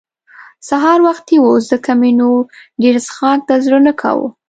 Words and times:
سهار 0.69 0.99
وختي 1.07 1.37
وو 1.41 1.53
ځکه 1.69 1.91
مې 1.99 2.11
نو 2.19 2.29
ډېر 2.81 2.95
څښاک 3.05 3.39
ته 3.47 3.53
زړه 3.65 3.79
نه 3.87 3.93
کاوه. 4.01 4.27